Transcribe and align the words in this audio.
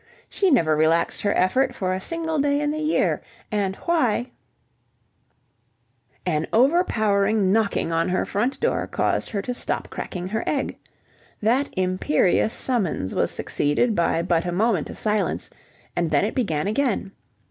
She 0.27 0.49
never 0.49 0.75
relaxed 0.75 1.21
her 1.21 1.33
effort 1.37 1.75
for 1.75 1.93
a 1.93 2.01
single 2.01 2.39
day 2.39 2.59
in 2.59 2.71
the 2.71 2.79
year, 2.79 3.21
and 3.51 3.75
why 3.85 4.31
An 6.25 6.47
overpowering 6.51 7.51
knocking 7.53 7.91
on 7.91 8.09
her 8.09 8.25
front 8.25 8.59
door 8.59 8.87
caused 8.87 9.29
her 9.29 9.43
to 9.43 9.53
stop 9.53 9.91
cracking 9.91 10.29
her 10.29 10.43
egg. 10.47 10.75
That 11.39 11.69
imperious 11.77 12.51
summons 12.51 13.13
was 13.13 13.29
succeeded 13.29 13.93
by 13.93 14.23
but 14.23 14.43
a 14.43 14.51
moment 14.51 14.89
of 14.89 14.97
silence, 14.97 15.51
and 15.95 16.09
then 16.09 16.25
it 16.25 16.33
began 16.33 16.65
again. 16.65 17.11